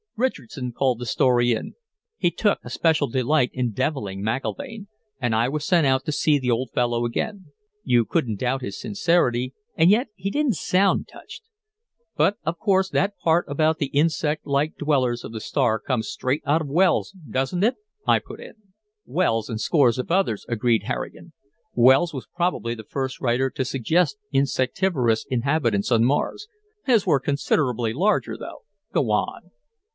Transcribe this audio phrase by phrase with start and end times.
[0.17, 1.73] Richardson called the story in;
[2.17, 4.85] he took a special delight in deviling McIlvaine,
[5.19, 7.45] and I was sent out to see the old fellow again.
[7.83, 9.55] "You couldn't doubt his sincerity.
[9.75, 11.43] And yet he didn't sound touched."
[12.15, 16.43] "But, of course, that part about the insect like dwellers of the star comes straight
[16.45, 17.75] out of Wells, doesn't it?"
[18.07, 18.53] I put in.
[19.05, 21.33] "Wells and scores of others," agreed Harrigan.
[21.73, 26.47] "Wells was probably the first writer to suggest insectivorous inhabitants on Mars;
[26.85, 28.63] his were considerably larger, though."
[28.93, 29.51] "Go on."